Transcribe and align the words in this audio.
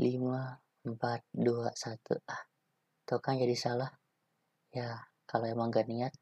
5, 0.00 0.16
4, 0.88 1.20
2, 1.36 1.68
1. 1.76 2.24
Ah, 2.24 2.42
tuh 3.04 3.20
kan 3.20 3.36
jadi 3.36 3.52
salah. 3.52 3.92
Ya, 4.72 5.04
kalau 5.28 5.44
emang 5.44 5.68
gak 5.68 5.92
niat, 5.92 6.16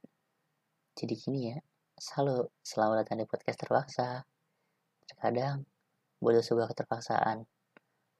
jadi 0.98 1.14
gini 1.14 1.54
ya. 1.54 1.58
Selalu, 1.94 2.50
selalu 2.66 2.92
datang 3.06 3.22
di 3.22 3.26
podcast 3.30 3.58
terpaksa. 3.62 4.26
Terkadang, 5.06 5.62
butuh 6.18 6.42
sebuah 6.42 6.74
keterpaksaan 6.74 7.46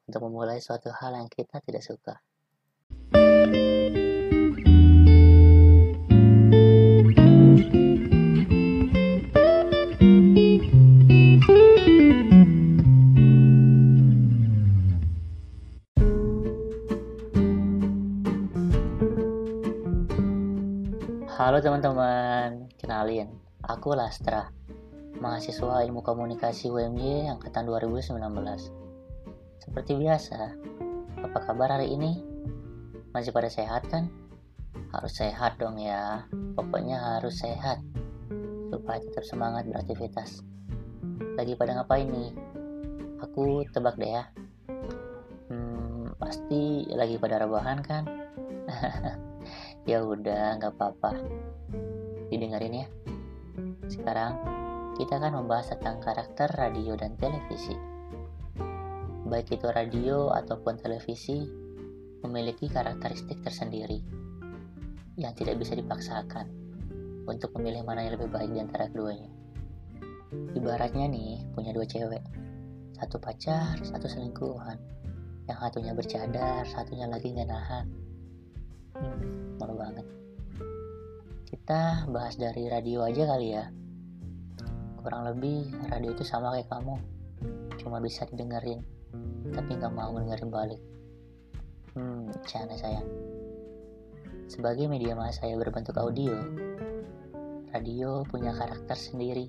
untuk 0.07 0.21
memulai 0.23 0.63
suatu 0.63 0.95
hal 0.95 1.19
yang 1.19 1.27
kita 1.27 1.59
tidak 1.59 1.83
suka. 1.83 2.23
Halo 21.39 21.63
teman-teman, 21.63 22.67
kenalin, 22.75 23.31
aku 23.63 23.95
Lastra, 23.95 24.51
mahasiswa 25.23 25.87
ilmu 25.87 26.03
komunikasi 26.03 26.67
UMY 26.67 27.31
angkatan 27.31 27.63
2019. 27.63 28.19
Seperti 29.63 29.95
biasa, 29.95 30.35
apa 31.23 31.39
kabar 31.47 31.79
hari 31.79 31.95
ini? 31.95 32.19
Masih 33.15 33.31
pada 33.31 33.47
sehat 33.47 33.87
kan? 33.87 34.11
Harus 34.91 35.15
sehat 35.15 35.55
dong 35.63 35.79
ya, 35.79 36.27
pokoknya 36.59 36.99
harus 36.99 37.39
sehat, 37.39 37.79
supaya 38.67 38.99
tetap 38.99 39.23
semangat 39.23 39.63
beraktivitas. 39.71 40.43
Lagi 41.39 41.55
pada 41.55 41.79
ngapain 41.79 42.11
nih? 42.11 42.35
Aku 43.23 43.63
tebak 43.71 43.95
deh 43.95 44.11
ya. 44.11 44.27
Pasti 46.29 46.85
lagi 46.93 47.17
pada 47.17 47.41
rebahan 47.41 47.81
kan? 47.81 48.05
ya 49.89 50.05
udah 50.05 50.61
nggak 50.61 50.77
apa-apa. 50.77 51.17
Didengarin 52.29 52.85
ya. 52.85 52.87
Sekarang 53.89 54.37
kita 54.93 55.17
akan 55.17 55.41
membahas 55.41 55.73
tentang 55.73 55.97
karakter 55.97 56.45
radio 56.53 56.93
dan 56.93 57.17
televisi. 57.17 57.73
Baik 59.25 59.57
itu 59.57 59.73
radio 59.73 60.29
ataupun 60.29 60.77
televisi 60.77 61.49
memiliki 62.21 62.69
karakteristik 62.69 63.41
tersendiri 63.41 63.97
yang 65.17 65.33
tidak 65.33 65.57
bisa 65.57 65.73
dipaksakan 65.73 66.45
untuk 67.25 67.57
memilih 67.57 67.81
mana 67.81 68.05
yang 68.05 68.21
lebih 68.21 68.29
baik 68.29 68.53
di 68.53 68.61
antara 68.61 68.85
keduanya. 68.85 69.33
Ibaratnya 70.53 71.09
nih 71.09 71.41
punya 71.57 71.73
dua 71.73 71.89
cewek. 71.89 72.21
Satu 73.01 73.17
pacar 73.17 73.81
satu 73.81 74.05
selingkuhan 74.05 74.98
yang 75.49 75.57
satunya 75.57 75.93
bercadar 75.97 76.61
satunya 76.69 77.09
lagi 77.09 77.33
nggak 77.33 77.49
nahan 77.49 77.89
Hmm, 78.99 79.55
malu 79.61 79.79
banget. 79.79 80.03
Kita 81.47 82.09
bahas 82.11 82.35
dari 82.35 82.67
radio 82.67 83.07
aja 83.07 83.23
kali 83.23 83.55
ya. 83.55 83.71
Kurang 84.99 85.23
lebih 85.29 85.71
radio 85.87 86.11
itu 86.11 86.27
sama 86.27 86.51
kayak 86.57 86.67
kamu. 86.67 86.99
Cuma 87.79 88.03
bisa 88.03 88.27
didengerin, 88.27 88.83
tapi 89.55 89.79
nggak 89.79 89.95
mau 89.95 90.11
dengerin 90.19 90.51
balik. 90.51 90.81
Hmm, 91.95 92.27
canda 92.43 92.75
sayang. 92.75 93.07
Sebagai 94.51 94.91
media 94.91 95.15
massa 95.15 95.47
yang 95.47 95.63
berbentuk 95.63 95.95
audio, 95.95 96.35
radio 97.71 98.27
punya 98.27 98.51
karakter 98.51 98.99
sendiri 98.99 99.47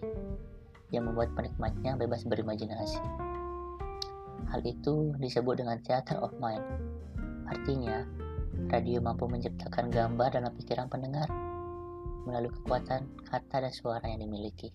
yang 0.95 1.11
membuat 1.11 1.35
penikmatnya 1.35 1.99
bebas 1.99 2.23
berimajinasi. 2.23 3.03
Hal 4.49 4.65
itu 4.65 5.13
disebut 5.21 5.61
dengan 5.61 5.77
theater 5.85 6.17
of 6.25 6.33
mind. 6.41 6.65
Artinya, 7.51 8.07
radio 8.73 9.05
mampu 9.05 9.29
menciptakan 9.29 9.93
gambar 9.93 10.41
dalam 10.41 10.53
pikiran 10.57 10.89
pendengar 10.89 11.29
melalui 12.25 12.53
kekuatan 12.53 13.09
kata 13.29 13.67
dan 13.67 13.73
suara 13.73 14.05
yang 14.07 14.25
dimiliki. 14.25 14.73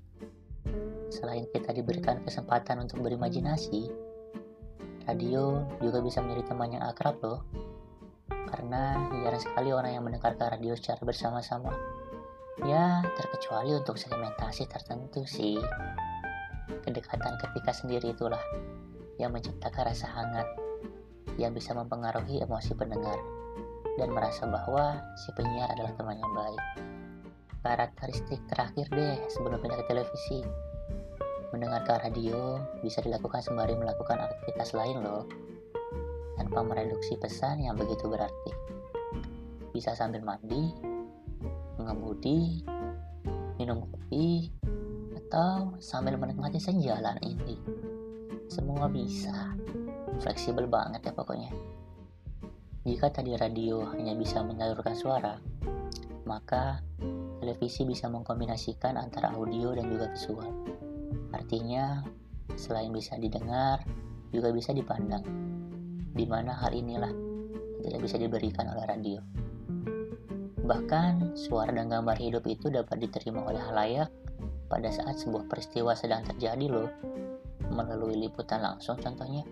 Selain 1.14 1.46
kita 1.54 1.72
diberikan 1.72 2.20
kesempatan 2.26 2.82
untuk 2.84 3.06
berimajinasi, 3.06 3.88
radio 5.06 5.64
juga 5.80 6.02
bisa 6.02 6.20
menjadi 6.20 6.52
teman 6.52 6.74
yang 6.76 6.84
akrab 6.84 7.22
loh. 7.22 7.46
Karena 8.28 8.98
jarang 9.22 9.42
sekali 9.42 9.70
orang 9.70 9.92
yang 9.94 10.04
mendengarkan 10.06 10.58
radio 10.58 10.74
secara 10.74 11.02
bersama-sama. 11.06 11.74
Ya, 12.64 13.04
terkecuali 13.20 13.76
untuk 13.76 14.00
segmentasi 14.00 14.66
tertentu 14.66 15.28
sih. 15.28 15.60
Kedekatan 16.82 17.36
ketika 17.38 17.72
sendiri 17.76 18.16
itulah 18.16 18.42
yang 19.20 19.32
menciptakan 19.32 19.92
rasa 19.92 20.08
hangat 20.12 20.48
yang 21.36 21.52
bisa 21.52 21.76
mempengaruhi 21.76 22.40
emosi 22.44 22.72
pendengar 22.76 23.20
dan 23.96 24.12
merasa 24.12 24.48
bahwa 24.48 25.00
si 25.16 25.32
penyiar 25.36 25.72
adalah 25.72 25.96
teman 25.96 26.20
yang 26.20 26.34
baik. 26.36 26.64
Karakteristik 27.66 28.40
terakhir 28.52 28.88
deh 28.94 29.18
sebelum 29.32 29.58
pindah 29.58 29.80
ke 29.82 29.86
televisi. 29.90 30.40
Mendengarkan 31.50 32.04
radio 32.04 32.60
bisa 32.84 33.00
dilakukan 33.00 33.40
sembari 33.40 33.74
melakukan 33.80 34.20
aktivitas 34.20 34.76
lain 34.76 35.02
loh, 35.02 35.24
tanpa 36.36 36.62
mereduksi 36.62 37.16
pesan 37.16 37.64
yang 37.64 37.80
begitu 37.80 38.12
berarti. 38.12 38.52
Bisa 39.72 39.96
sambil 39.96 40.22
mandi, 40.22 40.76
mengemudi, 41.80 42.62
minum 43.56 43.88
kopi, 43.88 44.52
atau 45.16 45.80
sambil 45.80 46.20
menikmati 46.20 46.60
senjalan 46.60 47.18
ini. 47.24 47.56
Semua 48.46 48.86
bisa, 48.86 49.58
fleksibel 50.22 50.70
banget 50.70 51.10
ya 51.10 51.14
pokoknya. 51.14 51.50
Jika 52.86 53.10
tadi 53.10 53.34
radio 53.34 53.82
hanya 53.98 54.14
bisa 54.14 54.46
menyalurkan 54.46 54.94
suara, 54.94 55.42
maka 56.30 56.82
televisi 57.42 57.82
bisa 57.86 58.06
mengkombinasikan 58.10 59.02
antara 59.02 59.34
audio 59.34 59.74
dan 59.74 59.90
juga 59.90 60.14
visual. 60.14 60.50
Artinya, 61.34 62.06
selain 62.54 62.94
bisa 62.94 63.18
didengar, 63.18 63.82
juga 64.30 64.54
bisa 64.54 64.70
dipandang. 64.70 65.26
Di 66.14 66.26
mana 66.30 66.54
hal 66.62 66.78
inilah 66.78 67.12
tidak 67.82 68.00
bisa 68.06 68.22
diberikan 68.22 68.70
oleh 68.70 68.86
radio. 68.86 69.20
Bahkan, 70.66 71.38
suara 71.38 71.74
dan 71.74 71.90
gambar 71.90 72.18
hidup 72.18 72.46
itu 72.50 72.70
dapat 72.74 73.02
diterima 73.02 73.46
oleh 73.46 73.62
halayak 73.62 74.10
pada 74.66 74.90
saat 74.90 75.22
sebuah 75.22 75.46
peristiwa 75.46 75.94
sedang 75.94 76.26
terjadi 76.26 76.66
loh, 76.70 76.90
melalui 77.76 78.16
liputan 78.16 78.64
langsung 78.64 78.96
contohnya. 78.96 79.44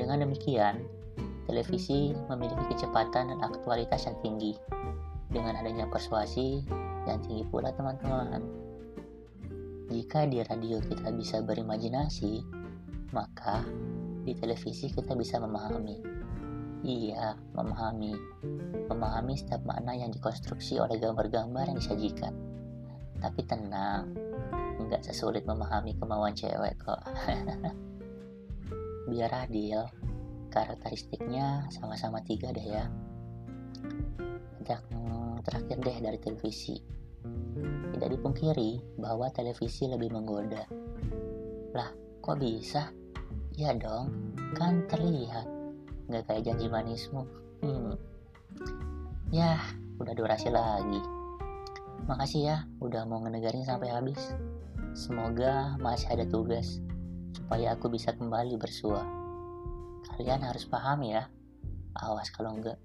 Dengan 0.00 0.24
demikian, 0.24 0.80
televisi 1.44 2.16
memiliki 2.32 2.64
kecepatan 2.72 3.36
dan 3.36 3.40
aktualitas 3.44 4.08
yang 4.08 4.16
tinggi. 4.24 4.56
Dengan 5.30 5.60
adanya 5.60 5.86
persuasi 5.86 6.64
yang 7.06 7.20
tinggi 7.22 7.44
pula 7.46 7.70
teman-teman. 7.70 8.42
Jika 9.90 10.26
di 10.26 10.42
radio 10.42 10.78
kita 10.80 11.10
bisa 11.14 11.42
berimajinasi, 11.42 12.42
maka 13.10 13.62
di 14.22 14.32
televisi 14.38 14.90
kita 14.90 15.18
bisa 15.18 15.42
memahami. 15.42 15.98
Iya, 16.80 17.36
memahami. 17.52 18.14
Memahami 18.88 19.34
setiap 19.36 19.60
makna 19.68 19.92
yang 19.98 20.14
dikonstruksi 20.14 20.80
oleh 20.80 20.96
gambar-gambar 20.96 21.68
yang 21.68 21.78
disajikan. 21.78 22.32
Tapi 23.20 23.44
tenang, 23.44 24.16
nggak 24.90 25.06
sesulit 25.06 25.46
memahami 25.46 25.94
kemauan 25.94 26.34
cewek 26.34 26.74
kok. 26.82 26.98
Biar 29.10 29.30
adil, 29.46 29.86
karakteristiknya 30.50 31.70
sama-sama 31.70 32.18
tiga 32.26 32.50
deh 32.50 32.66
ya. 32.66 32.90
Yang 34.66 34.82
terakhir 35.46 35.78
deh 35.78 35.98
dari 36.02 36.18
televisi. 36.18 36.74
Tidak 37.94 38.10
dipungkiri 38.18 38.98
bahwa 38.98 39.30
televisi 39.30 39.86
lebih 39.86 40.10
menggoda. 40.10 40.66
Lah 41.70 41.90
kok 42.18 42.42
bisa? 42.42 42.90
Ya 43.54 43.70
dong 43.78 44.34
kan 44.58 44.90
terlihat. 44.90 45.46
Nggak 46.10 46.26
kayak 46.26 46.42
janji 46.50 46.66
manismu. 46.66 47.22
Hmm. 47.62 47.94
ya 49.30 49.54
udah 50.02 50.14
durasi 50.18 50.50
lagi. 50.50 50.98
Makasih 52.10 52.42
ya 52.42 52.56
udah 52.82 53.06
mau 53.06 53.22
ngedengerin 53.22 53.62
sampai 53.62 53.94
habis 53.94 54.18
semoga 54.92 55.74
masih 55.78 56.10
ada 56.12 56.26
tugas 56.26 56.82
supaya 57.34 57.74
aku 57.74 57.90
bisa 57.90 58.14
kembali 58.14 58.58
bersua 58.58 59.20
Kalian 60.20 60.44
harus 60.44 60.64
paham 60.68 61.00
ya. 61.04 61.28
Awas 61.96 62.28
kalau 62.32 62.56
enggak. 62.56 62.78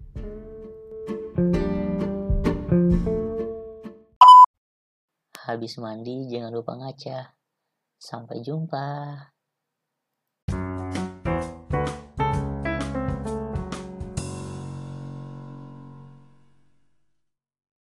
Habis 5.45 5.77
mandi 5.77 6.31
jangan 6.31 6.51
lupa 6.51 6.79
ngaca. 6.79 7.37
Sampai 7.99 8.39
jumpa. 8.39 9.34